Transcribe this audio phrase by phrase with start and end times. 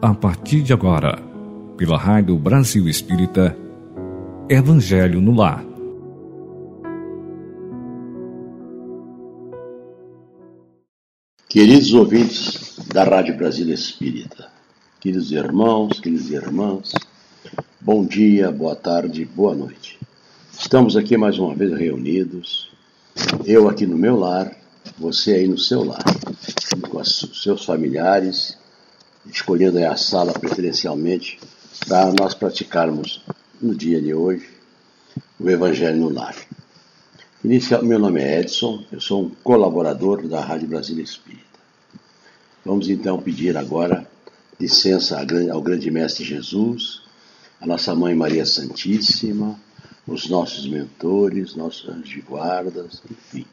[0.00, 1.20] a partir de agora,
[1.76, 3.56] pela Rádio Brasil Espírita,
[4.48, 5.64] Evangelho no Lar.
[11.48, 14.48] Queridos ouvintes da Rádio Brasil Espírita,
[15.00, 16.92] queridos irmãos, queridas irmãs,
[17.80, 19.98] bom dia, boa tarde, boa noite.
[20.56, 22.70] Estamos aqui mais uma vez reunidos,
[23.44, 24.56] eu aqui no meu lar,
[24.96, 26.04] você aí no seu lar,
[26.88, 28.57] com os seus familiares,
[29.30, 31.38] escolhendo a sala preferencialmente
[31.86, 33.22] para nós praticarmos
[33.60, 34.48] no dia de hoje
[35.38, 36.34] o Evangelho no Lar.
[37.44, 41.44] Inicial, meu nome é Edson, eu sou um colaborador da Rádio Brasília Espírita.
[42.64, 44.06] Vamos então pedir agora
[44.58, 45.18] licença
[45.52, 47.02] ao grande Mestre Jesus,
[47.60, 49.58] a nossa Mãe Maria Santíssima,
[50.06, 53.46] os nossos mentores, nossos anjos de guardas, enfim.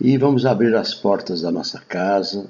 [0.00, 2.48] E vamos abrir as portas da nossa casa,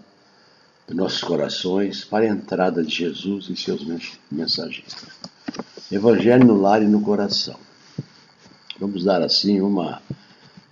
[0.87, 3.85] dos nossos corações para a entrada de Jesus e seus
[4.31, 4.95] mensageiros.
[5.91, 7.59] Evangelho no lar e no coração.
[8.79, 10.03] Vamos dar assim uma,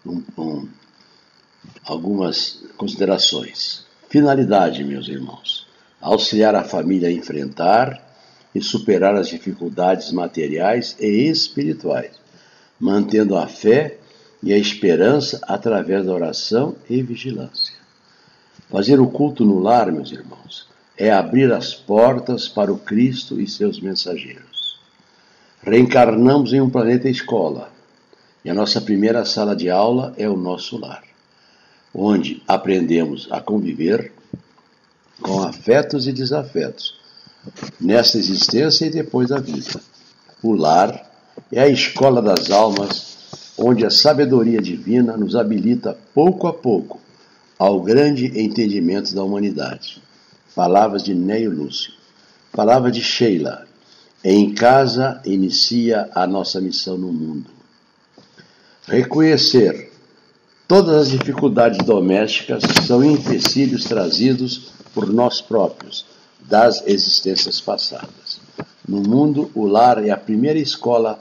[0.05, 0.69] um, um,
[1.85, 3.85] algumas considerações.
[4.09, 5.67] Finalidade, meus irmãos:
[6.01, 8.01] auxiliar a família a enfrentar
[8.55, 12.13] e superar as dificuldades materiais e espirituais,
[12.79, 13.99] mantendo a fé
[14.43, 17.84] e a esperança através da oração e vigilância.
[18.75, 20.67] Fazer o culto no lar, meus irmãos,
[20.99, 24.81] é abrir as portas para o Cristo e seus mensageiros.
[25.63, 27.71] Reencarnamos em um planeta escola,
[28.45, 31.05] e a nossa primeira sala de aula é o nosso lar,
[31.95, 34.13] onde aprendemos a conviver
[35.23, 36.99] com afetos e desafetos,
[37.81, 39.81] nesta existência e depois da vida.
[40.43, 41.13] O lar
[41.53, 47.04] é a escola das almas, onde a sabedoria divina nos habilita pouco a pouco
[47.59, 50.03] ao grande entendimento da humanidade.
[50.55, 51.93] Palavras de Neio Lúcio.
[52.53, 53.67] Palavra de Sheila.
[54.23, 57.51] Em casa inicia a nossa missão no mundo.
[58.87, 59.93] Reconhecer
[60.67, 66.07] todas as dificuldades domésticas são empecilhos trazidos por nós próprios,
[66.41, 68.41] das existências passadas.
[68.87, 71.19] No mundo, o lar é a primeira escola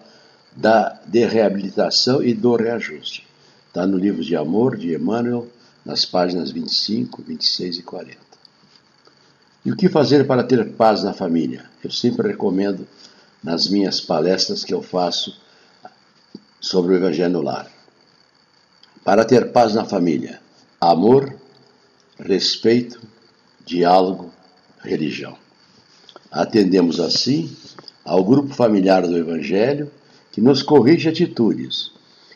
[0.56, 3.26] da, de reabilitação e do reajuste.
[3.68, 5.48] Está no livro de Amor, de Emmanuel,
[5.86, 8.18] nas páginas 25, 26 e 40.
[9.66, 11.70] E o que fazer para ter paz na família?
[11.84, 12.88] Eu sempre recomendo
[13.44, 15.38] nas minhas palestras que eu faço
[16.60, 17.70] sobre o Evangelho no Lar.
[19.04, 20.42] Para ter paz na família,
[20.80, 21.34] amor,
[22.20, 23.02] respeito,
[23.66, 24.34] diálogo,
[24.82, 25.38] religião.
[26.32, 27.56] Atendemos assim
[28.04, 29.92] ao grupo familiar do Evangelho
[30.32, 31.92] que nos corrige atitudes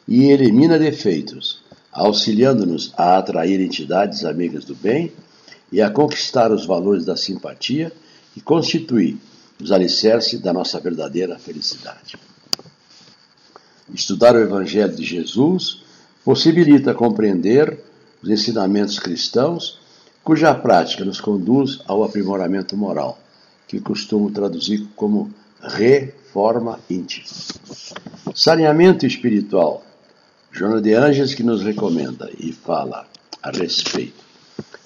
[0.08, 1.62] e elimina defeitos
[1.98, 5.12] auxiliando-nos a atrair entidades amigas do bem
[5.72, 7.92] e a conquistar os valores da simpatia
[8.36, 9.18] e constituir
[9.60, 12.16] os alicerces da nossa verdadeira felicidade.
[13.92, 15.82] Estudar o Evangelho de Jesus
[16.24, 17.80] possibilita compreender
[18.22, 19.80] os ensinamentos cristãos,
[20.24, 23.18] cuja prática nos conduz ao aprimoramento moral,
[23.68, 27.26] que costumo traduzir como reforma íntima.
[28.36, 29.87] Saneamento espiritual
[30.58, 33.06] Joana de Anjos que nos recomenda e fala
[33.44, 34.26] a respeito.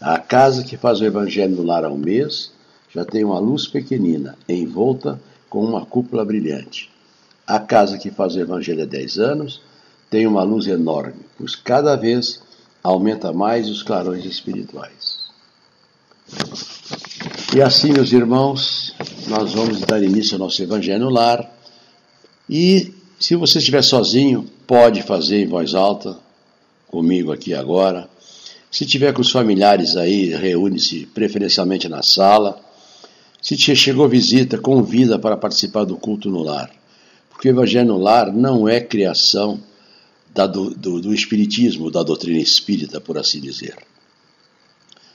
[0.02, 2.52] A casa que faz o Evangelho no lar há um mês
[2.94, 5.18] já tem uma luz pequenina, envolta
[5.50, 6.92] com uma cúpula brilhante.
[7.48, 9.62] A casa que faz o Evangelho há 10 anos
[10.10, 12.42] tem uma luz enorme, pois cada vez
[12.84, 15.22] aumenta mais os clarões espirituais.
[17.56, 18.94] E assim, meus irmãos,
[19.26, 21.50] nós vamos dar início ao nosso Evangelho no lar.
[22.50, 26.18] E se você estiver sozinho, pode fazer em voz alta,
[26.88, 28.10] comigo aqui agora.
[28.72, 32.60] Se tiver com os familiares aí, reúne-se preferencialmente na sala.
[33.40, 36.72] Se te chegou visita, convida para participar do culto no lar.
[37.30, 39.62] Porque o Evangelho no lar não é criação
[40.34, 43.76] da, do, do, do Espiritismo, da doutrina espírita, por assim dizer.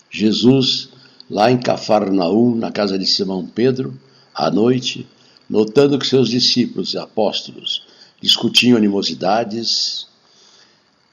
[0.09, 0.91] Jesus,
[1.29, 3.99] lá em Cafarnaum, na casa de Simão Pedro,
[4.33, 5.09] à noite,
[5.51, 7.85] notando que seus discípulos e apóstolos
[8.21, 10.07] discutiam animosidades,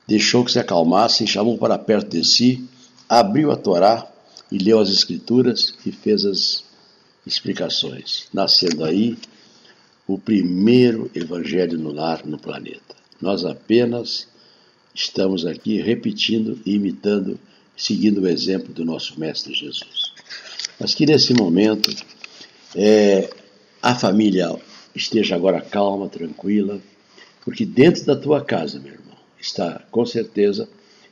[0.07, 2.63] deixou que se acalmassem, chamou para perto de si,
[3.07, 4.07] abriu a Torá
[4.51, 6.63] e leu as Escrituras e fez as
[7.25, 9.17] explicações, nascendo aí
[10.07, 12.95] o primeiro evangelho no lar no planeta.
[13.21, 14.27] Nós apenas
[14.93, 17.39] estamos aqui repetindo e imitando,
[17.75, 20.11] seguindo o exemplo do nosso Mestre Jesus.
[20.79, 21.89] Mas que nesse momento
[22.75, 23.29] é,
[23.81, 24.53] a família
[24.93, 26.81] esteja agora calma, tranquila,
[27.43, 30.67] porque dentro da tua casa, meu irmão, está com certeza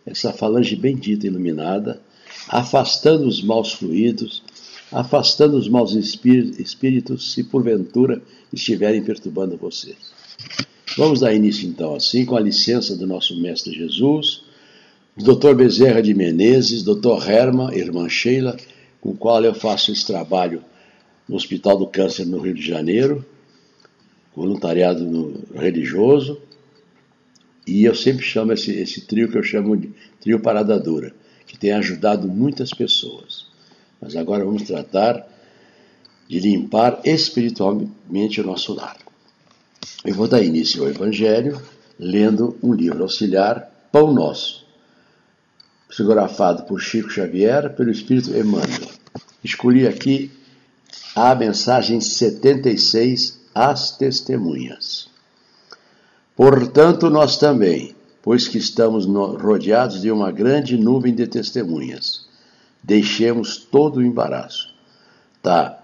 [0.06, 2.02] essa falange bendita iluminada,
[2.48, 4.42] afastando os maus fluidos,
[4.92, 9.98] afastando os maus espíritos se porventura estiverem perturbando vocês.
[10.98, 14.42] Vamos dar início então assim, com a licença do nosso Mestre Jesus,
[15.16, 15.54] Dr.
[15.56, 17.28] Bezerra de Menezes, Dr.
[17.28, 18.58] Herman, irmã Sheila,
[19.00, 20.64] com o qual eu faço esse trabalho
[21.28, 23.26] no Hospital do Câncer no Rio de Janeiro,
[24.36, 26.42] voluntariado religioso,
[27.66, 31.14] e eu sempre chamo esse, esse trio que eu chamo de trio Parada Dura,
[31.46, 33.46] que tem ajudado muitas pessoas.
[34.02, 35.28] Mas agora vamos tratar
[36.28, 38.98] de limpar espiritualmente o nosso lar.
[40.04, 41.62] Eu vou dar início ao Evangelho
[42.00, 44.66] lendo um livro auxiliar, Pão Nosso,
[45.88, 48.90] psicografado por Chico Xavier, pelo Espírito Emmanuel.
[49.44, 50.32] Escolhi aqui
[51.14, 55.10] a mensagem 76, As Testemunhas.
[56.36, 62.26] Portanto, nós também, pois que estamos rodeados de uma grande nuvem de testemunhas,
[62.82, 64.74] deixemos todo o embaraço.
[65.42, 65.82] Tá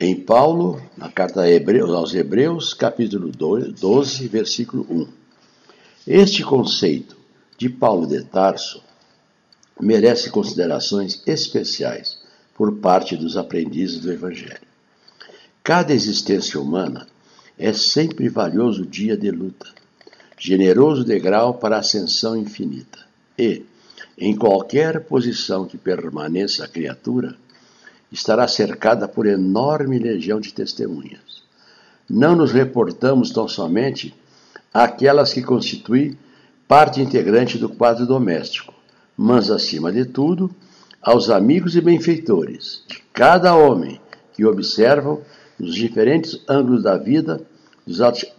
[0.00, 1.42] em Paulo, na carta
[1.94, 5.08] aos Hebreus, capítulo 12, versículo 1.
[6.06, 7.16] Este conceito
[7.58, 8.82] de Paulo de Tarso
[9.78, 12.18] merece considerações especiais
[12.54, 14.69] por parte dos aprendizes do Evangelho.
[15.62, 17.06] Cada existência humana
[17.58, 19.66] é sempre valioso dia de luta,
[20.38, 22.98] generoso degrau para a ascensão infinita.
[23.38, 23.64] E,
[24.16, 27.36] em qualquer posição que permaneça a criatura,
[28.10, 31.42] estará cercada por enorme legião de testemunhas.
[32.08, 34.14] Não nos reportamos tão somente
[34.72, 36.18] àquelas que constituem
[36.66, 38.72] parte integrante do quadro doméstico,
[39.16, 40.50] mas, acima de tudo,
[41.02, 44.00] aos amigos e benfeitores de cada homem
[44.32, 45.20] que observam
[45.60, 47.46] nos diferentes ângulos da vida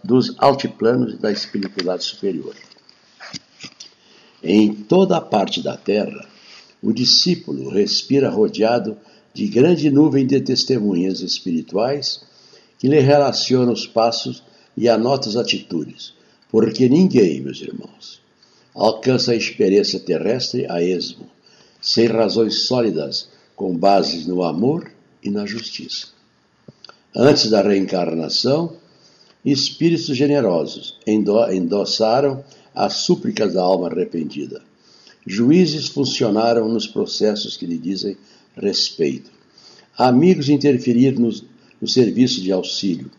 [0.02, 2.54] dos altiplanos da espiritualidade superior.
[4.42, 6.26] Em toda a parte da terra,
[6.82, 8.96] o discípulo respira rodeado
[9.32, 12.24] de grande nuvem de testemunhas espirituais
[12.78, 14.42] que lhe relaciona os passos
[14.76, 16.14] e anota as atitudes,
[16.50, 18.20] porque ninguém, meus irmãos,
[18.74, 21.30] alcança a experiência terrestre a esmo,
[21.80, 24.90] sem razões sólidas com bases no amor
[25.22, 26.08] e na justiça.
[27.14, 28.76] Antes da reencarnação,
[29.44, 32.42] espíritos generosos endossaram
[32.74, 34.62] as súplicas da alma arrependida.
[35.26, 38.16] Juízes funcionaram nos processos que lhe dizem
[38.56, 39.30] respeito.
[39.96, 41.44] Amigos interferir nos,
[41.80, 43.10] no serviço de auxílio,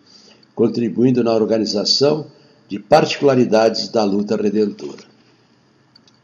[0.56, 2.26] contribuindo na organização
[2.68, 5.04] de particularidades da luta redentora.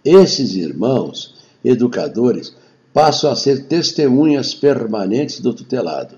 [0.03, 2.55] Esses irmãos, educadores,
[2.91, 6.17] passam a ser testemunhas permanentes do tutelado,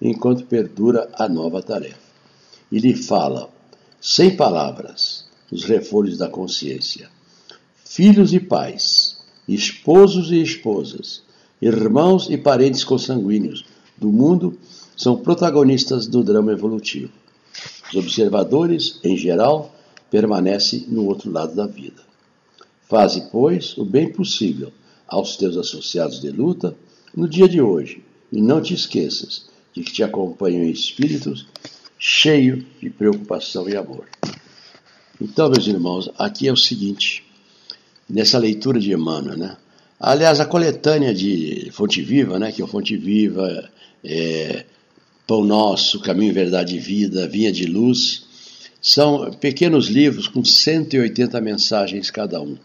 [0.00, 2.10] enquanto perdura a nova tarefa.
[2.70, 3.48] E lhe falam,
[4.00, 7.10] sem palavras, os reforços da consciência.
[7.84, 9.18] Filhos e pais,
[9.48, 11.22] esposos e esposas,
[11.62, 13.66] Irmãos e parentes consanguíneos
[13.98, 14.58] do mundo
[14.96, 17.12] são protagonistas do drama evolutivo.
[17.90, 19.74] Os observadores, em geral,
[20.10, 22.02] permanecem no outro lado da vida.
[22.88, 24.72] Faze, pois, o bem possível
[25.06, 26.74] aos teus associados de luta
[27.14, 28.02] no dia de hoje
[28.32, 31.46] e não te esqueças de que te acompanham espíritos
[31.98, 34.06] cheios de preocupação e amor.
[35.20, 37.22] Então, meus irmãos, aqui é o seguinte,
[38.08, 39.56] nessa leitura de Emmanuel, né?
[39.98, 43.70] Aliás, a coletânea de Fonte Viva, né, que é o Fonte Viva,
[44.02, 44.64] é,
[45.26, 48.24] Pão Nosso, Caminho, Verdade e Vida, Vinha de Luz,
[48.80, 52.56] são pequenos livros com 180 mensagens cada um.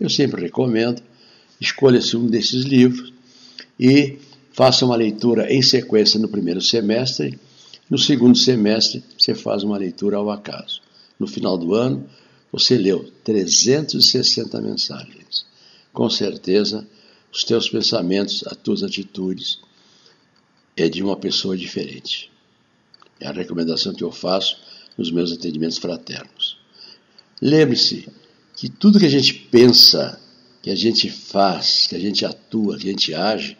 [0.00, 1.02] Eu sempre recomendo,
[1.60, 3.12] escolha-se um desses livros
[3.78, 4.16] e
[4.58, 7.38] faça uma leitura em sequência no primeiro semestre.
[7.88, 10.80] No segundo semestre, você faz uma leitura ao acaso.
[11.16, 12.04] No final do ano,
[12.50, 15.46] você leu 360 mensagens
[15.92, 16.86] com certeza
[17.32, 19.58] os teus pensamentos, as tuas atitudes
[20.76, 22.30] é de uma pessoa diferente.
[23.20, 24.58] É a recomendação que eu faço
[24.96, 26.56] nos meus atendimentos fraternos.
[27.40, 28.08] Lembre-se
[28.56, 30.20] que tudo que a gente pensa,
[30.62, 33.56] que a gente faz, que a gente atua, que a gente age,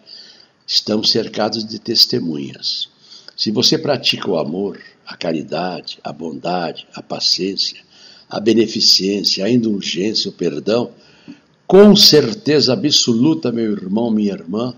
[0.69, 2.91] estamos cercados de testemunhas.
[3.35, 7.81] Se você pratica o amor, a caridade, a bondade, a paciência,
[8.29, 10.91] a beneficência, a indulgência, o perdão,
[11.67, 14.75] com certeza absoluta, meu irmão, minha irmã,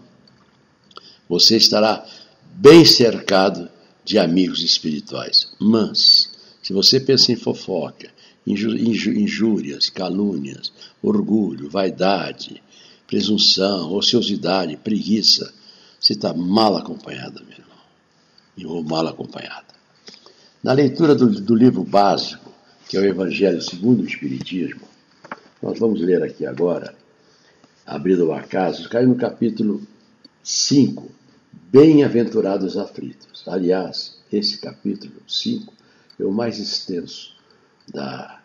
[1.28, 2.06] você estará
[2.54, 3.68] bem cercado
[4.04, 5.52] de amigos espirituais.
[5.59, 6.30] Mas,
[6.62, 8.11] se você pensa em fofoca,
[8.47, 12.62] injúrias, calúnias, orgulho, vaidade,
[13.09, 15.52] presunção, ociosidade, preguiça,
[16.00, 19.66] você está mal acompanhada, meu irmão, ou mal acompanhada.
[20.62, 22.50] Na leitura do, do livro básico,
[22.88, 24.80] que é o Evangelho segundo o Espiritismo,
[25.62, 26.97] nós vamos ler aqui agora,
[27.87, 29.87] abrindo o acaso, cai no capítulo
[30.42, 31.21] 5,
[31.52, 33.47] Bem-aventurados aflitos.
[33.47, 35.73] Aliás, esse capítulo 5
[36.19, 37.37] é o mais extenso
[37.92, 38.40] da,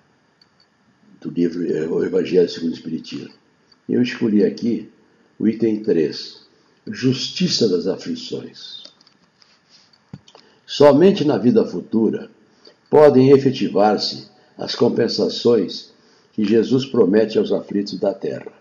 [1.21, 3.33] do livro é, O Evangelho segundo o Espiritismo.
[3.87, 4.89] Eu escolhi aqui
[5.39, 6.44] o item 3,
[6.87, 8.83] Justiça das Aflições.
[10.67, 12.29] Somente na vida futura
[12.91, 15.91] podem efetivar-se as compensações
[16.31, 18.53] que Jesus promete aos aflitos da terra.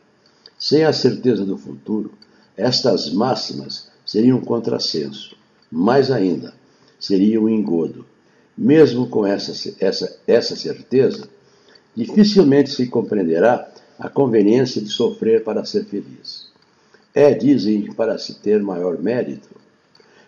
[0.59, 2.15] Sem a certeza do futuro,
[2.57, 5.37] estas máximas seriam um contrassenso.
[5.71, 6.55] Mais ainda,
[6.99, 8.07] seria um engodo.
[8.57, 11.29] Mesmo com essa, essa, essa certeza,
[11.95, 16.54] dificilmente se compreenderá a conveniência de sofrer para ser feliz.
[17.15, 19.49] É, dizem, para se ter maior mérito.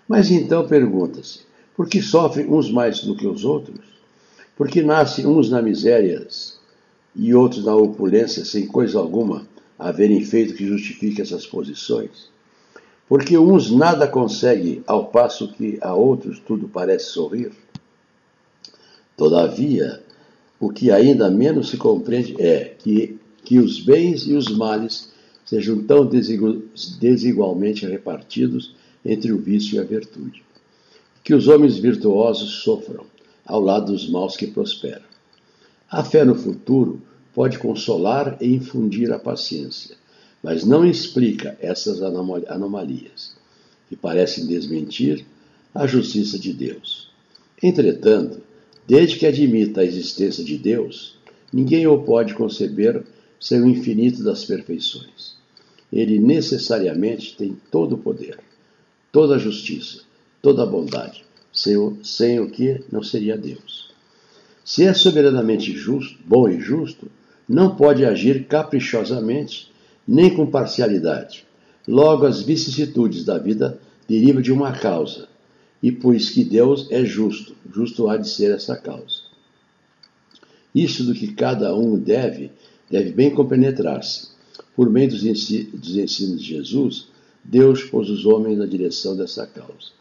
[0.06, 1.40] Mas então pergunta-se:
[1.76, 3.80] por que sofrem uns mais do que os outros?
[4.56, 6.26] Por que nascem uns na miséria
[7.14, 9.46] e outros na opulência, sem coisa alguma
[9.78, 12.30] haverem feito que justifique essas posições?
[13.08, 17.52] Porque uns nada conseguem, ao passo que a outros tudo parece sorrir?
[19.16, 20.02] Todavia,
[20.58, 25.12] o que ainda menos se compreende é que, que os bens e os males
[25.46, 26.06] sejam tão
[27.00, 30.42] desigualmente repartidos entre o vício e a virtude.
[31.24, 33.06] Que os homens virtuosos sofram
[33.46, 35.06] ao lado dos maus que prosperam.
[35.90, 37.00] A fé no futuro
[37.32, 39.96] pode consolar e infundir a paciência,
[40.42, 43.34] mas não explica essas anomalias,
[43.88, 45.24] que parecem desmentir
[45.74, 47.08] a justiça de Deus.
[47.62, 48.42] Entretanto,
[48.86, 51.18] Desde que admita a existência de Deus,
[51.52, 53.02] ninguém o pode conceber
[53.40, 55.35] sem o infinito das perfeições.
[55.92, 58.38] Ele necessariamente tem todo o poder,
[59.12, 60.00] toda a justiça,
[60.42, 63.94] toda a bondade, sem o, sem o que não seria Deus.
[64.64, 67.10] Se é soberanamente justo, bom e justo,
[67.48, 69.70] não pode agir caprichosamente
[70.06, 71.46] nem com parcialidade.
[71.86, 75.28] Logo, as vicissitudes da vida derivam de uma causa,
[75.82, 79.26] e pois que Deus é justo, justo há de ser essa causa.
[80.74, 82.50] Isso do que cada um deve,
[82.90, 84.28] deve bem compenetrar-se.
[84.76, 87.08] Por meio dos ensinos de Jesus,
[87.42, 89.96] Deus pôs os homens na direção dessa causa.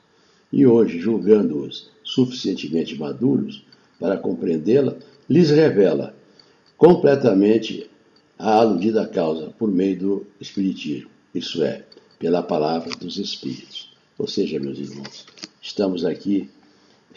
[0.52, 3.64] E hoje, julgando-os suficientemente maduros
[4.00, 4.96] para compreendê-la,
[5.30, 6.16] lhes revela
[6.78, 7.90] completamente
[8.38, 11.86] a aludida causa por meio do Espiritismo, isso é,
[12.20, 13.94] pela palavra dos Espíritos.
[14.18, 15.26] Ou seja, meus irmãos,
[15.62, 16.50] estamos aqui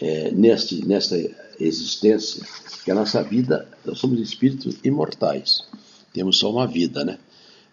[0.01, 1.17] é, neste, nesta
[1.59, 2.45] existência,
[2.85, 5.67] que a nossa vida, nós somos espíritos imortais.
[6.13, 7.19] Temos só uma vida, né?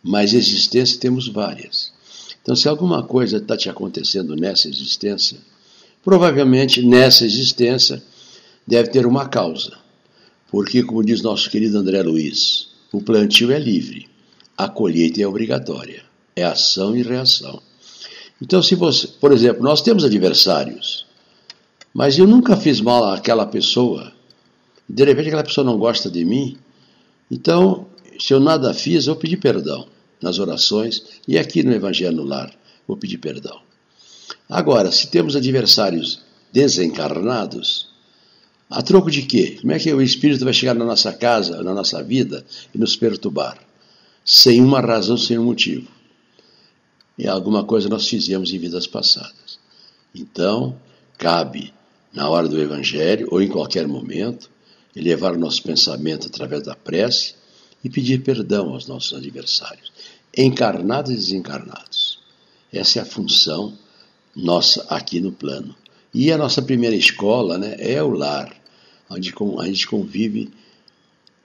[0.08, 1.92] Mas existência temos várias.
[2.40, 5.40] Então, se alguma coisa está te acontecendo nessa existência,
[6.04, 8.04] provavelmente nessa existência
[8.68, 9.80] deve ter uma causa.
[10.52, 14.08] Porque, como diz nosso querido André Luiz, o plantio é livre,
[14.56, 16.04] a colheita é obrigatória,
[16.36, 17.60] é ação e reação.
[18.40, 21.04] Então, se você, por exemplo, nós temos adversários,
[21.92, 24.14] mas eu nunca fiz mal àquela pessoa,
[24.88, 26.56] de repente aquela pessoa não gosta de mim,
[27.32, 27.88] então,
[28.20, 32.52] se eu nada fiz, eu pedi perdão nas orações e aqui no Evangelho no Lar,
[32.88, 33.60] vou pedir perdão.
[34.50, 36.20] Agora, se temos adversários
[36.52, 37.88] desencarnados,
[38.70, 39.58] a troco de quê?
[39.62, 42.96] Como é que o espírito vai chegar na nossa casa, na nossa vida e nos
[42.96, 43.58] perturbar?
[44.24, 45.96] Sem uma razão, sem um motivo
[47.18, 49.60] e alguma coisa nós fizemos em vidas passadas.
[50.14, 50.76] Então,
[51.18, 51.74] cabe,
[52.14, 54.50] na hora do Evangelho ou em qualquer momento,
[54.96, 57.36] elevar o nosso pensamento através da prece
[57.86, 59.94] e pedir perdão aos nossos adversários,
[60.36, 62.18] encarnados e desencarnados.
[62.74, 63.78] Essa é a função
[64.36, 65.76] nossa aqui no plano.
[66.12, 68.52] E a nossa primeira escola né, é o lar,
[69.08, 70.52] onde a gente convive,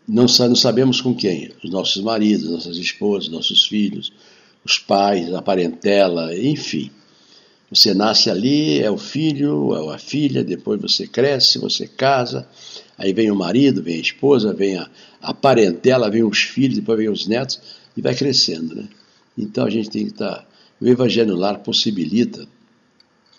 [0.09, 4.11] não sabemos com quem, os nossos maridos, nossas esposas, nossos filhos,
[4.65, 6.91] os pais, a parentela, enfim.
[7.73, 12.49] Você nasce ali, é o filho, é a filha, depois você cresce, você casa,
[12.99, 14.91] aí vem o marido, vem a esposa, vem a,
[15.23, 17.61] a parentela, vem os filhos, depois vem os netos,
[17.97, 18.89] e vai crescendo, né?
[19.39, 20.39] Então a gente tem que estar.
[20.39, 20.47] Tá,
[20.81, 22.47] o Evangelho Lar possibilita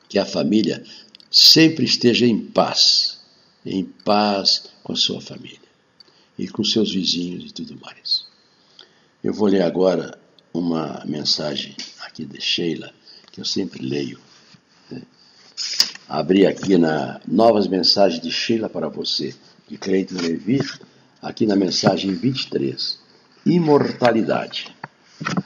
[0.07, 0.83] que a família
[1.29, 3.19] sempre esteja em paz,
[3.65, 5.59] em paz com a sua família
[6.37, 8.25] e com seus vizinhos e tudo mais.
[9.23, 10.17] Eu vou ler agora
[10.53, 12.93] uma mensagem aqui de Sheila,
[13.31, 14.19] que eu sempre leio.
[14.89, 15.01] Né?
[16.07, 19.33] Abri aqui na Novas Mensagens de Sheila para você,
[19.67, 20.59] de Cleiton Levi,
[21.21, 22.99] aqui na mensagem 23.
[23.45, 24.75] Imortalidade.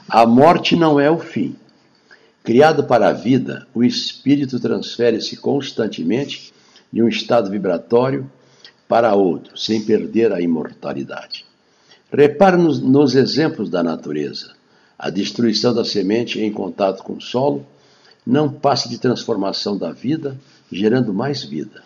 [0.08, 1.54] A morte não é o fim.
[2.42, 6.52] Criado para a vida, o espírito transfere-se constantemente
[6.92, 8.30] de um estado vibratório
[8.88, 11.44] para outro, sem perder a imortalidade.
[12.12, 14.56] Repare nos, nos exemplos da natureza
[14.98, 17.66] a destruição da semente em contato com o solo,
[18.26, 20.36] não passe de transformação da vida,
[20.70, 21.84] gerando mais vida.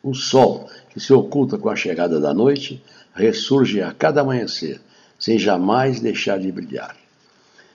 [0.00, 2.82] O sol, que se oculta com a chegada da noite,
[3.12, 4.80] ressurge a cada amanhecer,
[5.18, 6.96] sem jamais deixar de brilhar.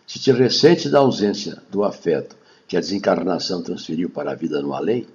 [0.08, 2.36] Se te ressentes da ausência do afeto
[2.66, 5.06] que a desencarnação transferiu para a vida no além,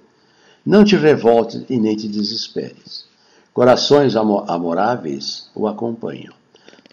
[0.63, 3.05] não te revoltes e nem te desesperes.
[3.51, 6.33] Corações amoráveis o acompanham,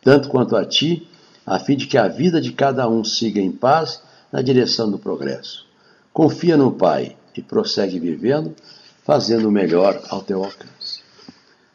[0.03, 1.07] tanto quanto a ti,
[1.45, 4.01] a fim de que a vida de cada um siga em paz
[4.37, 5.65] na direção do progresso.
[6.13, 8.55] Confia no Pai e prossegue vivendo,
[9.03, 11.01] fazendo o melhor ao teu alcance.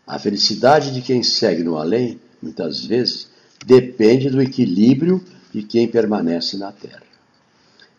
[0.05, 3.27] A felicidade de quem segue no além, muitas vezes,
[3.65, 7.01] depende do equilíbrio de quem permanece na terra.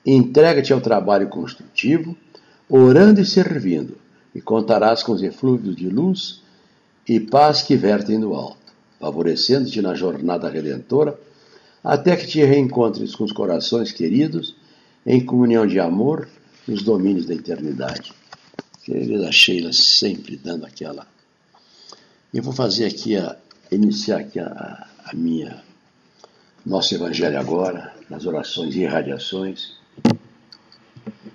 [0.06, 2.16] Entrega-te ao trabalho construtivo,
[2.68, 3.98] orando e servindo,
[4.32, 6.40] e contarás com os eflúvios de luz
[7.08, 11.18] e paz que vertem do alto, favorecendo-te na jornada redentora,
[11.82, 14.54] até que te reencontres com os corações queridos
[15.04, 16.28] em comunhão de amor
[16.66, 18.12] nos domínios da eternidade.
[18.84, 21.06] Querida Sheila, sempre dando aquela.
[22.32, 23.36] Eu vou fazer aqui, a,
[23.70, 25.62] iniciar aqui a, a minha,
[26.64, 29.76] nosso Evangelho agora, nas orações e irradiações.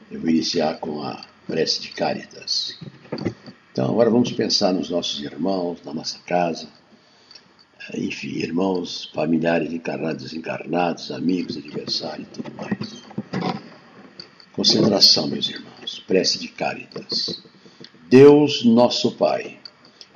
[0.09, 2.77] Eu vou iniciar com a prece de Caritas.
[3.71, 6.67] Então, agora vamos pensar nos nossos irmãos, na nossa casa,
[7.93, 13.03] enfim, irmãos, familiares encarnados desencarnados, amigos, adversários e tudo mais.
[14.51, 17.41] Concentração, meus irmãos, prece de Caritas.
[18.09, 19.57] Deus, nosso Pai,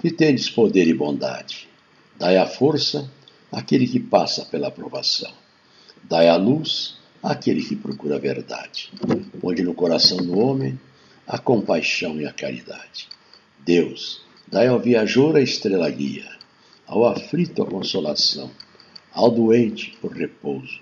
[0.02, 1.70] que tendes poder e bondade,
[2.18, 3.10] dai a força
[3.52, 5.32] àquele que passa pela aprovação,
[6.04, 8.92] dai a luz àquele que procura a verdade,
[9.44, 10.80] onde no coração do homem
[11.28, 13.08] a compaixão e a caridade.
[13.60, 16.41] Deus, dai ao viajor a estrela guia,
[16.92, 18.52] ao aflito a consolação,
[19.14, 20.82] ao doente o repouso.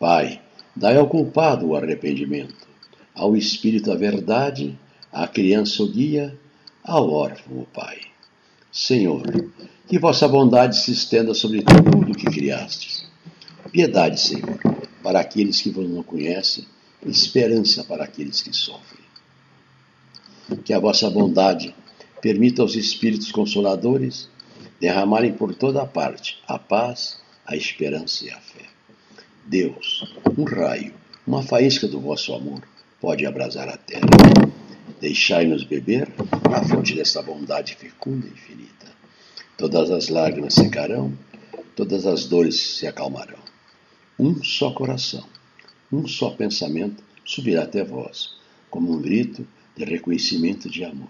[0.00, 0.40] Pai,
[0.74, 2.66] dai ao culpado o arrependimento,
[3.14, 4.74] ao espírito a verdade,
[5.12, 6.34] à criança o guia,
[6.82, 7.98] ao órfão o Pai.
[8.72, 9.22] Senhor,
[9.86, 13.06] que vossa bondade se estenda sobre tudo o que criastes.
[13.70, 14.58] Piedade, Senhor,
[15.02, 16.64] para aqueles que vos não conhecem,
[17.04, 19.04] esperança para aqueles que sofrem.
[20.64, 21.74] Que a vossa bondade
[22.22, 24.32] permita aos Espíritos Consoladores
[24.80, 28.64] derramarem por toda a parte a paz, a esperança e a fé.
[29.44, 30.94] Deus, um raio,
[31.26, 32.62] uma faísca do vosso amor
[33.00, 34.06] pode abrasar a terra.
[35.00, 36.08] Deixai-nos beber
[36.52, 38.86] a fonte dessa bondade fecunda e infinita.
[39.56, 41.12] Todas as lágrimas secarão,
[41.76, 43.38] todas as dores se acalmarão.
[44.18, 45.24] Um só coração,
[45.92, 48.34] um só pensamento subirá até vós,
[48.70, 51.08] como um grito de reconhecimento de amor.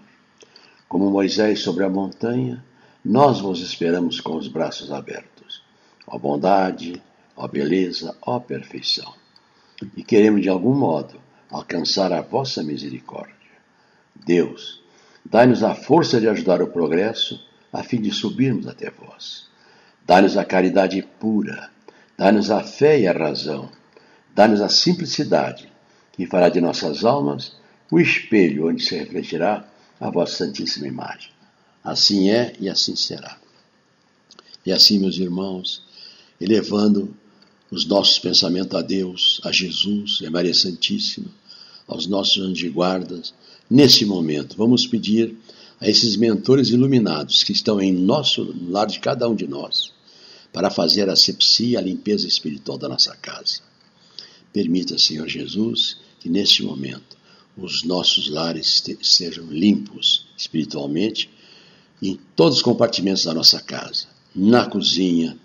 [0.87, 2.63] Como Moisés sobre a montanha,
[3.07, 5.61] nós vos esperamos com os braços abertos.
[6.07, 6.99] Ó bondade,
[7.35, 9.13] ó beleza, ó perfeição.
[9.95, 13.35] E queremos de algum modo alcançar a vossa misericórdia.
[14.25, 14.81] Deus,
[15.23, 17.39] dai-nos a força de ajudar o progresso,
[17.71, 19.47] a fim de subirmos até vós.
[20.03, 21.69] Dai-nos a caridade pura,
[22.17, 23.69] dai-nos a fé e a razão,
[24.33, 25.71] dai-nos a simplicidade,
[26.11, 27.55] que fará de nossas almas
[27.91, 29.63] o espelho onde se refletirá
[29.99, 31.34] a vossa santíssima imagem.
[31.85, 33.39] Assim é e assim será.
[34.65, 35.83] E assim, meus irmãos,
[36.41, 37.15] elevando
[37.69, 41.29] os nossos pensamentos a Deus, a Jesus e a Maria Santíssima,
[41.87, 43.35] aos nossos anjos de guardas,
[43.69, 45.37] nesse momento, vamos pedir
[45.79, 49.93] a esses mentores iluminados que estão em nosso no lado de cada um de nós,
[50.51, 53.59] para fazer a sepsia a limpeza espiritual da nossa casa.
[54.51, 57.15] Permita, Senhor Jesus, que neste momento
[57.55, 61.29] os nossos lares sejam limpos espiritualmente
[62.09, 65.37] em todos os compartimentos da nossa casa, na cozinha,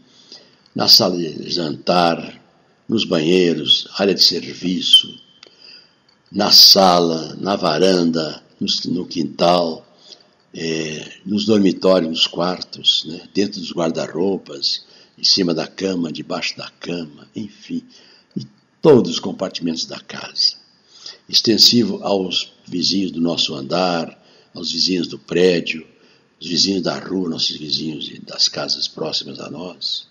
[0.74, 2.40] na sala de jantar,
[2.88, 5.16] nos banheiros, área de serviço,
[6.30, 8.42] na sala, na varanda,
[8.86, 9.86] no, quintal,
[10.52, 14.84] é, nos dormitórios, nos quartos, né, dentro dos guarda-roupas,
[15.16, 17.84] em cima da cama, debaixo da cama, enfim,
[18.36, 18.46] em
[18.82, 20.54] todos os compartimentos da casa.
[21.28, 24.20] Extensivo aos vizinhos do nosso andar,
[24.54, 25.86] aos vizinhos do prédio,
[26.40, 30.08] os vizinhos da rua, nossos vizinhos das casas próximas a nós.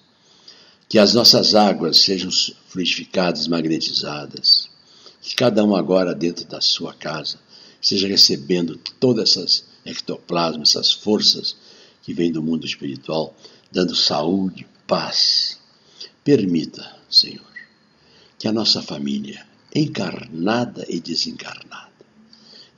[0.88, 2.30] Que as nossas águas sejam
[2.68, 4.70] fluidificadas, magnetizadas.
[5.22, 7.40] Que cada um agora dentro da sua casa
[7.82, 11.56] esteja recebendo todas essas ectoplasmas, essas forças
[12.04, 13.36] que vêm do mundo espiritual,
[13.72, 15.58] dando saúde, paz.
[16.24, 17.42] Permita, Senhor,
[18.38, 21.89] que a nossa família encarnada e desencarnada.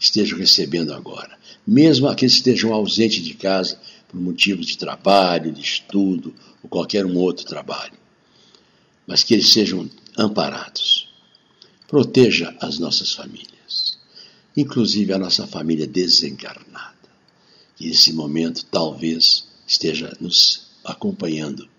[0.01, 1.37] Estejam recebendo agora.
[1.65, 6.33] Mesmo aqueles que estejam ausentes de casa por motivos de trabalho, de estudo
[6.63, 7.93] ou qualquer um outro trabalho.
[9.05, 9.87] Mas que eles sejam
[10.17, 11.07] amparados.
[11.87, 13.97] proteja as nossas famílias,
[14.55, 16.95] inclusive a nossa família desencarnada,
[17.75, 21.69] que nesse momento talvez esteja nos acompanhando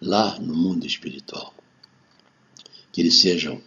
[0.00, 1.54] lá no mundo espiritual.
[2.92, 3.62] Que eles sejam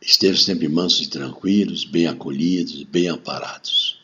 [0.00, 3.98] estejam sempre mansos e tranquilos, bem acolhidos, bem amparados.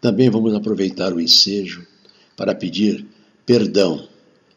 [0.00, 1.86] Também vamos aproveitar o ensejo
[2.36, 3.06] para pedir
[3.44, 4.08] perdão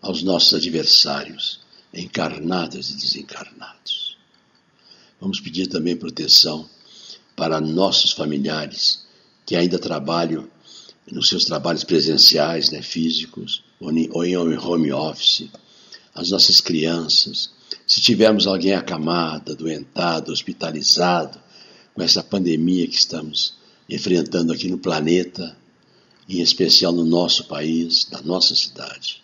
[0.02, 1.60] aos nossos adversários,
[1.94, 4.18] encarnados e desencarnados.
[5.20, 6.68] Vamos pedir também proteção
[7.36, 9.06] para nossos familiares
[9.46, 10.50] que ainda trabalham
[11.12, 13.92] nos seus trabalhos presenciais, né, físicos, ou
[14.26, 15.50] em home office,
[16.14, 17.52] as nossas crianças,
[17.92, 21.38] se tivermos alguém acamado, adoentado, hospitalizado,
[21.94, 23.56] com essa pandemia que estamos
[23.90, 25.58] enfrentando aqui no planeta,
[26.30, 29.22] em especial no nosso país, na nossa cidade,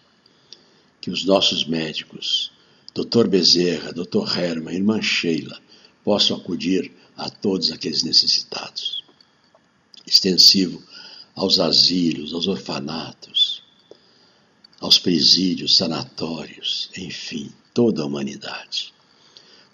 [1.00, 2.52] que os nossos médicos,
[2.94, 3.30] Dr.
[3.30, 4.38] Bezerra, Dr.
[4.38, 5.58] Herman, Irmã Sheila,
[6.04, 9.02] possam acudir a todos aqueles necessitados.
[10.06, 10.84] Extensivo
[11.34, 13.64] aos asilos, aos orfanatos,
[14.82, 18.92] aos presídios, sanatórios, enfim, toda a humanidade.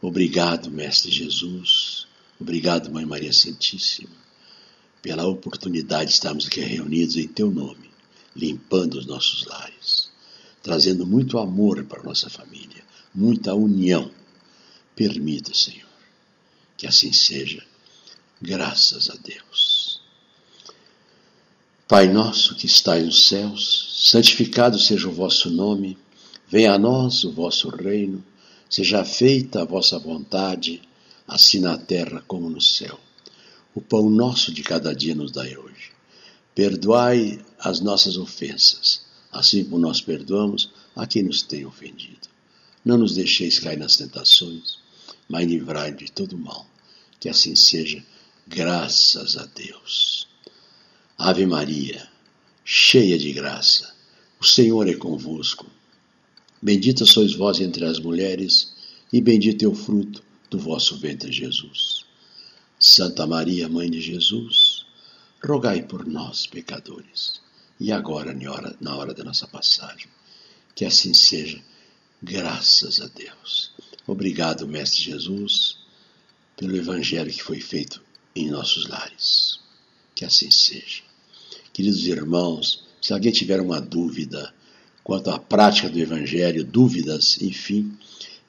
[0.02, 2.06] Obrigado, Mestre Jesus.
[2.38, 4.12] Obrigado, Mãe Maria Santíssima,
[5.02, 7.90] pela oportunidade de estarmos aqui reunidos em Teu nome,
[8.36, 10.12] limpando os nossos lares,
[10.62, 12.84] trazendo muito amor para nossa família,
[13.16, 14.12] muita união.
[14.94, 15.88] Permita, Senhor,
[16.76, 17.66] que assim seja,
[18.42, 20.02] graças a Deus.
[21.88, 25.98] Pai nosso que estais nos céus, santificado seja o vosso nome.
[26.54, 28.24] Venha a nós o vosso reino,
[28.70, 30.84] seja feita a vossa vontade,
[31.28, 33.00] assim na terra como no céu.
[33.74, 35.90] O pão nosso de cada dia nos dai hoje.
[36.54, 42.30] Perdoai as nossas ofensas, assim como nós perdoamos a quem nos tem ofendido.
[42.86, 44.78] Não nos deixeis cair nas tentações,
[45.28, 46.68] mas livrai de todo mal.
[47.20, 48.06] Que assim seja,
[48.48, 50.28] graças a Deus.
[51.18, 52.08] Ave Maria,
[52.64, 53.92] cheia de graça,
[54.40, 55.66] o Senhor é convosco.
[56.64, 58.72] Bendita sois vós entre as mulheres,
[59.12, 62.06] e bendito é o fruto do vosso ventre, Jesus.
[62.80, 64.86] Santa Maria, Mãe de Jesus,
[65.44, 67.42] rogai por nós, pecadores,
[67.78, 68.34] e agora
[68.80, 70.08] na hora da nossa passagem.
[70.74, 71.62] Que assim seja,
[72.22, 73.74] graças a Deus.
[74.08, 75.80] Obrigado, Mestre Jesus,
[76.56, 78.02] pelo Evangelho que foi feito
[78.34, 79.60] em nossos lares.
[80.16, 81.04] Que assim seja.
[81.74, 84.54] Queridos irmãos, se alguém tiver uma dúvida,
[85.04, 87.92] quanto à prática do Evangelho, dúvidas, enfim,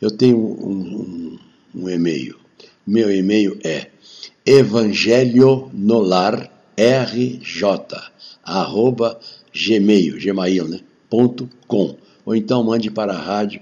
[0.00, 1.38] eu tenho um,
[1.74, 2.36] um, um e-mail.
[2.86, 3.90] Meu e-mail é
[4.44, 6.50] evangelionolarrj
[8.44, 9.18] arroba
[9.54, 10.80] gmail, gmail, né?
[12.26, 13.60] Ou então mande para a rádio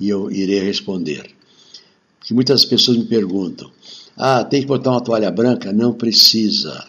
[0.00, 1.30] e eu irei responder.
[2.20, 3.70] Que muitas pessoas me perguntam:
[4.16, 5.72] ah, tem que botar uma toalha branca?
[5.72, 6.84] Não precisa.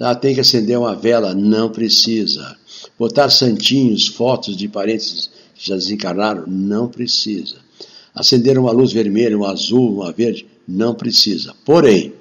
[0.00, 1.34] Ah, tem que acender uma vela?
[1.34, 2.56] Não precisa.
[2.98, 6.44] Botar santinhos, fotos de parentes que já desencarnaram?
[6.46, 7.56] Não precisa.
[8.14, 10.46] Acender uma luz vermelha, uma azul, uma verde?
[10.66, 11.54] Não precisa.
[11.64, 12.12] Porém,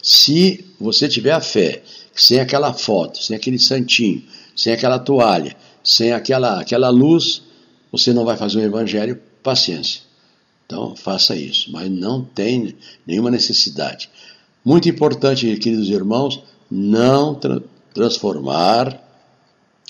[0.00, 1.82] se você tiver a fé,
[2.14, 4.22] sem aquela foto, sem aquele santinho,
[4.54, 7.42] sem aquela toalha, sem aquela, aquela luz,
[7.90, 10.02] você não vai fazer o evangelho, paciência.
[10.66, 14.08] Então, faça isso, mas não tem nenhuma necessidade.
[14.64, 17.60] Muito importante, queridos irmãos, não tra
[17.92, 19.00] transformar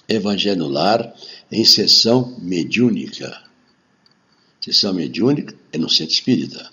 [0.06, 1.14] Evangelho no Lar
[1.50, 3.40] em sessão mediúnica.
[4.60, 6.70] Sessão mediúnica é no centro espírita.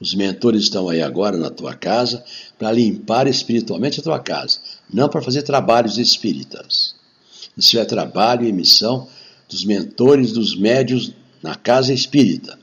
[0.00, 2.24] Os mentores estão aí agora na tua casa
[2.58, 4.60] para limpar espiritualmente a tua casa,
[4.92, 6.94] não para fazer trabalhos espíritas.
[7.56, 9.08] Isso é trabalho e missão
[9.48, 12.58] dos mentores, dos médios na casa espírita.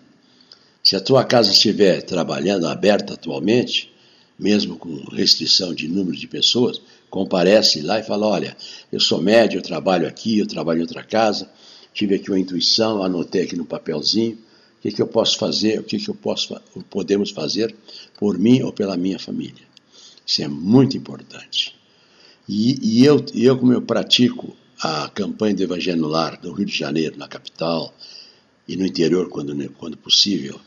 [0.83, 3.91] Se a tua casa estiver trabalhando aberta atualmente,
[4.37, 8.55] mesmo com restrição de número de pessoas, comparece lá e fala: Olha,
[8.91, 11.49] eu sou médio, eu trabalho aqui, eu trabalho em outra casa,
[11.93, 15.83] tive aqui uma intuição, anotei aqui no papelzinho, o que, que eu posso fazer, o
[15.83, 16.55] que, que eu posso,
[16.89, 17.75] podemos fazer
[18.19, 19.63] por mim ou pela minha família.
[20.25, 21.75] Isso é muito importante.
[22.47, 26.65] E, e eu, eu, como eu pratico a campanha do Evangelho no Lar do Rio
[26.65, 27.95] de Janeiro, na capital,
[28.67, 30.59] e no interior, quando, quando possível,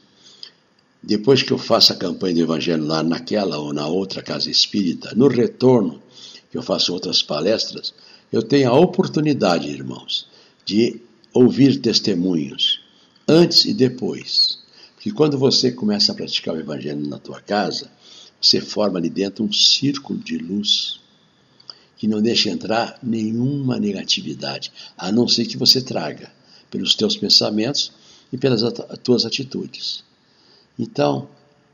[1.02, 5.14] depois que eu faço a campanha do Evangelho lá naquela ou na outra casa espírita,
[5.14, 6.02] no retorno,
[6.50, 7.94] que eu faço outras palestras,
[8.32, 10.26] eu tenho a oportunidade, irmãos,
[10.64, 11.00] de
[11.32, 12.80] ouvir testemunhos
[13.26, 14.58] antes e depois.
[14.94, 17.90] Porque quando você começa a praticar o Evangelho na tua casa,
[18.40, 21.00] você forma ali dentro um círculo de luz
[21.96, 26.30] que não deixa entrar nenhuma negatividade, a não ser que você traga
[26.70, 27.92] pelos teus pensamentos
[28.32, 28.62] e pelas
[29.02, 30.04] tuas atitudes.
[30.78, 31.28] Então,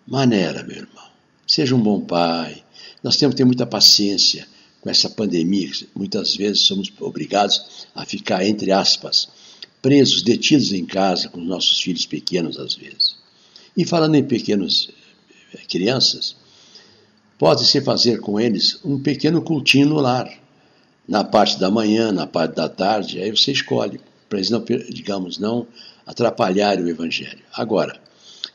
[0.07, 1.05] maneira, meu irmão.
[1.47, 2.63] Seja um bom pai.
[3.03, 4.47] Nós temos que ter muita paciência
[4.81, 5.71] com essa pandemia.
[5.95, 9.29] Muitas vezes somos obrigados a ficar, entre aspas,
[9.83, 13.17] presos, detidos em casa com os nossos filhos pequenos, às vezes.
[13.77, 14.91] E falando em pequenos
[15.53, 16.37] eh, crianças,
[17.39, 20.31] pode-se fazer com eles um pequeno cultinho no lar,
[21.07, 25.39] na parte da manhã, na parte da tarde, aí você escolhe, para eles não, digamos,
[25.39, 25.67] não
[26.07, 27.43] atrapalharem o evangelho.
[27.53, 28.01] Agora,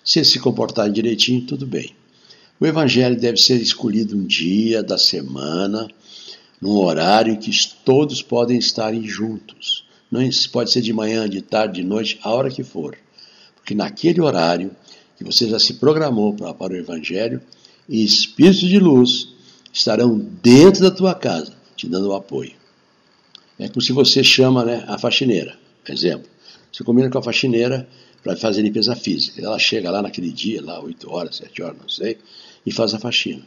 [0.09, 1.95] se eles se comportarem direitinho, tudo bem.
[2.59, 5.87] O evangelho deve ser escolhido um dia da semana,
[6.59, 7.51] num horário que
[7.85, 9.85] todos podem estarem juntos.
[10.09, 12.97] Não pode ser de manhã, de tarde, de noite, a hora que for.
[13.55, 14.75] Porque naquele horário
[15.15, 17.39] que você já se programou para, para o evangelho,
[17.87, 19.29] espíritos de luz
[19.71, 22.53] estarão dentro da tua casa, te dando o apoio.
[23.59, 25.55] É como se você chama né, a faxineira,
[25.87, 26.27] exemplo.
[26.73, 27.87] Você combina com a faxineira
[28.23, 29.41] para fazer limpeza física.
[29.43, 32.17] Ela chega lá naquele dia, lá 8 horas, 7 horas, não sei,
[32.65, 33.43] e faz a faxina.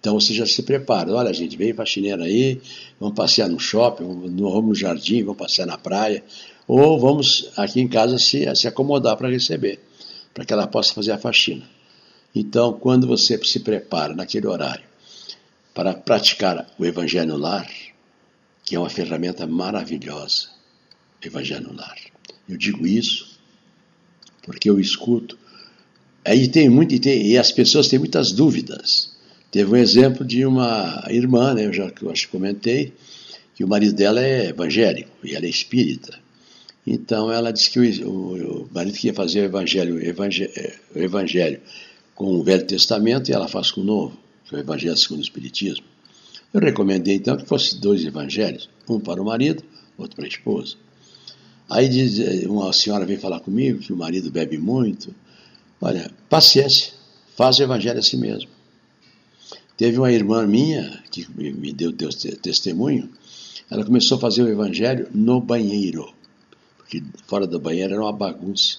[0.00, 1.12] Então você já se prepara.
[1.12, 2.60] Olha, gente, vem faxineira aí,
[2.98, 6.24] vamos passear no shopping, vamos no jardim, vamos passear na praia,
[6.66, 9.80] ou vamos aqui em casa se, se acomodar para receber,
[10.34, 11.68] para que ela possa fazer a faxina.
[12.34, 14.84] Então, quando você se prepara naquele horário
[15.74, 17.70] para praticar o Evangelho no lar,
[18.64, 20.48] que é uma ferramenta maravilhosa,
[21.22, 21.96] Evangelho no lar.
[22.48, 23.31] Eu digo isso
[24.42, 25.38] porque eu escuto.
[26.24, 29.12] Aí tem muito, e, tem, e as pessoas têm muitas dúvidas.
[29.50, 32.92] Teve um exemplo de uma irmã, né, eu já eu acho que comentei,
[33.54, 36.18] que o marido dela é evangélico e ela é espírita.
[36.86, 39.96] Então ela disse que o, o, o marido queria fazer o evangelho,
[40.94, 41.60] o evangelho
[42.14, 45.20] com o Velho Testamento e ela faz com o Novo, que é o Evangelho segundo
[45.20, 45.84] o Espiritismo.
[46.52, 49.62] Eu recomendei então que fosse dois evangelhos, um para o marido,
[49.96, 50.76] outro para a esposa.
[51.72, 55.14] Aí diz, uma senhora veio falar comigo que o marido bebe muito.
[55.80, 56.92] Olha, paciência,
[57.34, 58.50] faz o evangelho a si mesmo.
[59.74, 61.90] Teve uma irmã minha que me deu
[62.42, 63.10] testemunho,
[63.70, 66.12] ela começou a fazer o evangelho no banheiro,
[66.76, 68.76] porque fora do banheiro era uma bagunça.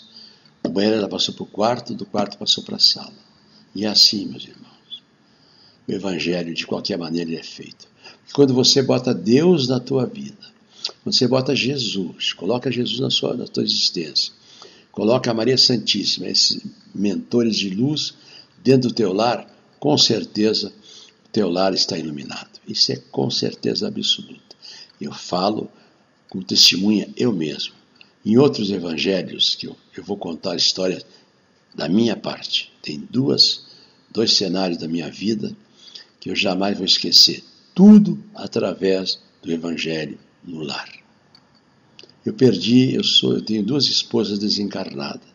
[0.62, 3.12] Do banheiro ela passou para o quarto, do quarto passou para a sala.
[3.74, 5.02] E é assim, meus irmãos.
[5.88, 7.88] O evangelho, de qualquer maneira, é feito.
[8.34, 10.53] Quando você bota Deus na tua vida,
[11.04, 14.34] quando você bota Jesus, coloca Jesus na sua, na tua existência,
[14.92, 16.62] coloca a Maria Santíssima, esses
[16.94, 18.14] mentores de luz,
[18.64, 20.74] dentro do teu lar, com certeza
[21.26, 22.50] o teu lar está iluminado.
[22.68, 24.56] Isso é com certeza absoluta.
[25.00, 25.70] Eu falo
[26.30, 27.74] com testemunha eu mesmo.
[28.26, 31.06] Em outros evangelhos, que eu, eu vou contar histórias
[31.76, 33.66] da minha parte, tem duas,
[34.10, 35.56] dois cenários da minha vida
[36.20, 37.44] que eu jamais vou esquecer.
[37.76, 40.90] Tudo através do evangelho no lar.
[42.26, 45.28] Eu perdi, eu sou, eu tenho duas esposas desencarnadas,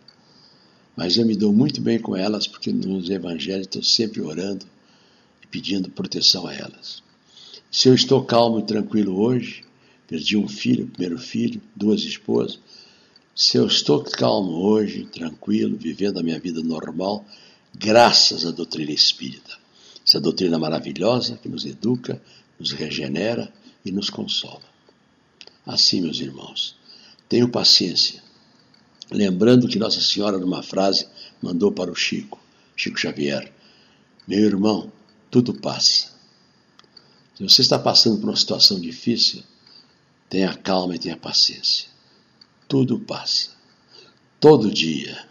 [0.97, 4.67] mas eu me dou muito bem com elas porque nos evangelhos estou sempre orando
[5.43, 7.03] e pedindo proteção a elas.
[7.71, 9.65] Se eu estou calmo e tranquilo hoje,
[10.07, 12.59] perdi um filho, primeiro filho, duas esposas,
[13.35, 17.25] se eu estou calmo hoje, tranquilo, vivendo a minha vida normal,
[17.73, 19.57] graças à doutrina espírita.
[20.05, 22.21] Essa doutrina maravilhosa que nos educa,
[22.59, 23.53] nos regenera
[23.85, 24.63] e nos consola.
[25.69, 26.75] Assim, meus irmãos,
[27.29, 28.21] tenham paciência.
[29.09, 31.07] Lembrando que Nossa Senhora, numa frase,
[31.41, 32.41] mandou para o Chico,
[32.75, 33.53] Chico Xavier:
[34.27, 34.91] Meu irmão,
[35.31, 36.13] tudo passa.
[37.37, 39.45] Se você está passando por uma situação difícil,
[40.29, 41.89] tenha calma e tenha paciência
[42.69, 43.51] tudo passa.
[44.39, 45.27] Todo dia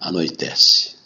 [0.00, 0.96] anoitece,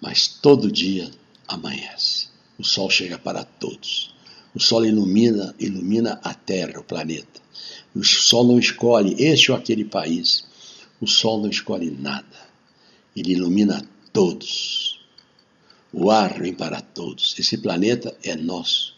[0.00, 1.10] mas todo dia
[1.46, 2.28] amanhece.
[2.58, 4.12] O sol chega para todos.
[4.54, 7.40] O sol ilumina, ilumina a Terra, o planeta.
[7.94, 10.44] O sol não escolhe este ou aquele país.
[11.00, 12.48] O sol não escolhe nada.
[13.14, 15.00] Ele ilumina todos.
[15.92, 17.38] O ar vem para todos.
[17.38, 18.94] Esse planeta é nosso.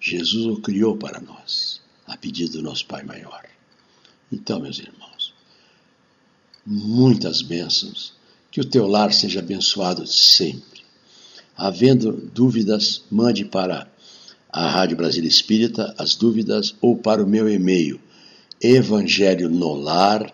[0.00, 3.46] Jesus o criou para nós, a pedido do nosso Pai Maior.
[4.32, 5.34] Então, meus irmãos,
[6.66, 8.14] muitas bênçãos.
[8.50, 10.82] Que o teu lar seja abençoado sempre.
[11.56, 13.90] Havendo dúvidas, mande para
[14.52, 18.00] a Rádio Brasil Espírita as dúvidas ou para o meu e-mail
[18.60, 20.32] evangelho nolar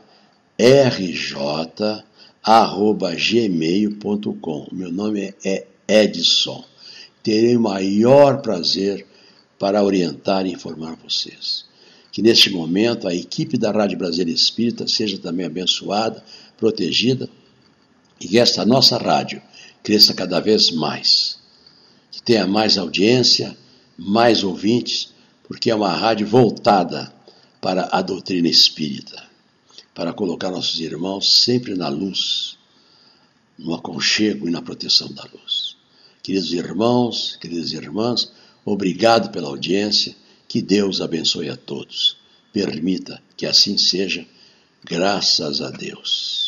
[0.59, 2.05] rj
[2.43, 4.69] arroba gmail.com.
[4.73, 6.65] Meu nome é Edson.
[7.23, 9.07] Terei o maior prazer
[9.59, 11.69] para orientar e informar vocês
[12.19, 16.21] que neste momento a equipe da Rádio Brasília Espírita seja também abençoada,
[16.57, 17.29] protegida
[18.21, 19.41] e que esta nossa rádio
[19.85, 21.39] cresça cada vez mais,
[22.11, 23.57] que tenha mais audiência,
[23.99, 25.13] mais ouvintes,
[25.49, 27.13] porque é uma rádio voltada
[27.61, 29.21] para a doutrina espírita,
[29.93, 32.57] para colocar nossos irmãos sempre na luz,
[33.59, 35.77] no aconchego e na proteção da luz.
[36.23, 38.31] Queridos irmãos, queridas irmãs,
[38.65, 40.15] obrigado pela audiência.
[40.47, 42.17] Que Deus abençoe a todos.
[42.53, 44.27] Permita que assim seja,
[44.85, 46.48] graças a Deus.